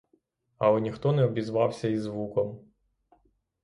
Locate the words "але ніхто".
0.57-1.13